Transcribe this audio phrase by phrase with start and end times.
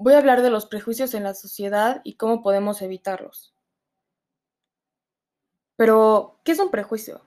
[0.00, 3.54] voy a hablar de los prejuicios en la sociedad y cómo podemos evitarlos.
[5.76, 7.20] Pero, ¿qué es un prejuicio?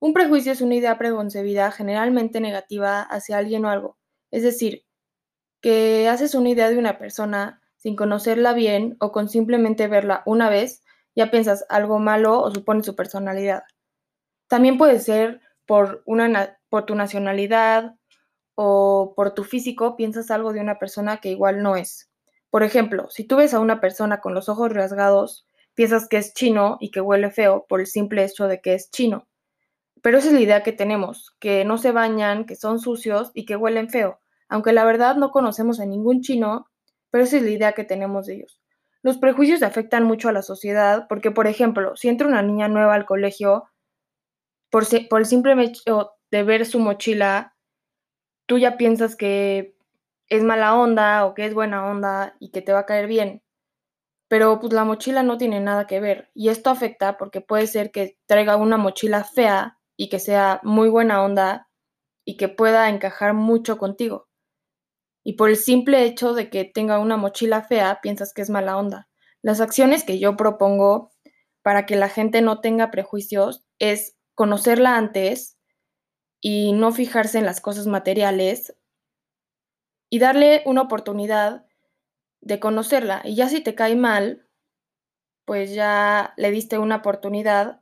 [0.00, 3.98] Un prejuicio es una idea preconcebida generalmente negativa hacia alguien o algo.
[4.30, 4.84] Es decir,
[5.62, 10.50] que haces una idea de una persona sin conocerla bien o con simplemente verla una
[10.50, 10.82] vez,
[11.16, 13.62] ya piensas algo malo o supone su personalidad.
[14.46, 16.04] También puede ser por,
[16.68, 17.94] por tu nacionalidad
[18.56, 22.09] o por tu físico, piensas algo de una persona que igual no es.
[22.50, 26.34] Por ejemplo, si tú ves a una persona con los ojos rasgados, piensas que es
[26.34, 29.28] chino y que huele feo por el simple hecho de que es chino.
[30.02, 33.44] Pero esa es la idea que tenemos, que no se bañan, que son sucios y
[33.44, 36.68] que huelen feo, aunque la verdad no conocemos a ningún chino,
[37.10, 38.60] pero esa es la idea que tenemos de ellos.
[39.02, 42.94] Los prejuicios afectan mucho a la sociedad porque, por ejemplo, si entra una niña nueva
[42.94, 43.64] al colegio,
[44.70, 47.54] por, por el simple hecho de ver su mochila,
[48.46, 49.74] tú ya piensas que
[50.30, 53.42] es mala onda o que es buena onda y que te va a caer bien
[54.30, 57.90] pero pues la mochila no tiene nada que ver y esto afecta porque puede ser
[57.90, 61.68] que traiga una mochila fea y que sea muy buena onda
[62.24, 64.28] y que pueda encajar mucho contigo.
[65.24, 68.76] Y por el simple hecho de que tenga una mochila fea, piensas que es mala
[68.76, 69.08] onda.
[69.42, 71.10] Las acciones que yo propongo
[71.62, 75.58] para que la gente no tenga prejuicios es conocerla antes
[76.40, 78.76] y no fijarse en las cosas materiales
[80.10, 81.64] y darle una oportunidad
[82.40, 83.22] de conocerla.
[83.24, 84.46] Y ya si te cae mal,
[85.44, 87.80] pues ya le diste una oportunidad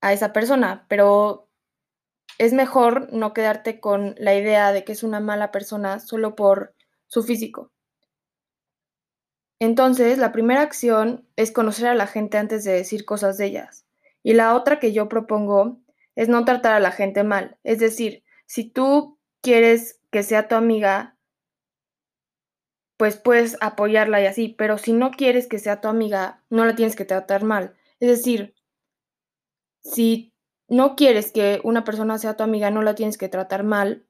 [0.00, 1.48] a esa persona, pero
[2.38, 6.74] es mejor no quedarte con la idea de que es una mala persona solo por
[7.06, 7.72] su físico.
[9.60, 13.86] Entonces, la primera acción es conocer a la gente antes de decir cosas de ellas.
[14.22, 15.78] Y la otra que yo propongo
[16.16, 17.56] es no tratar a la gente mal.
[17.62, 21.13] Es decir, si tú quieres que sea tu amiga,
[22.96, 26.74] pues puedes apoyarla y así, pero si no quieres que sea tu amiga, no la
[26.74, 27.74] tienes que tratar mal.
[28.00, 28.54] Es decir,
[29.82, 30.32] si
[30.68, 34.06] no quieres que una persona sea tu amiga, no la tienes que tratar mal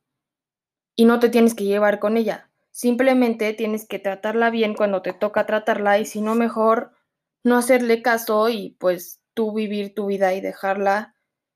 [0.96, 2.50] y no te tienes que llevar con ella.
[2.70, 6.92] Simplemente tienes que tratarla bien cuando te toca tratarla y si no, mejor
[7.42, 11.14] no hacerle caso y pues tú vivir tu vida y dejarla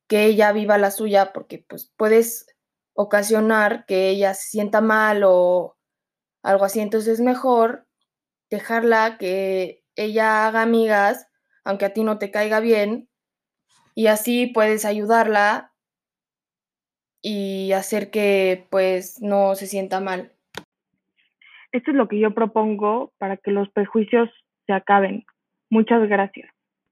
[0.08, 2.46] que ella viva la suya porque pues puedes
[2.94, 5.77] ocasionar que ella se sienta mal o
[6.42, 6.80] algo así.
[6.80, 7.86] Entonces es mejor
[8.50, 11.28] dejarla que ella haga amigas,
[11.64, 13.08] aunque a ti no te caiga bien,
[13.94, 15.72] y así puedes ayudarla
[17.20, 20.32] y hacer que pues no se sienta mal.
[21.72, 24.30] Esto es lo que yo propongo para que los prejuicios
[24.66, 25.26] se acaben.
[25.68, 26.48] Muchas gracias.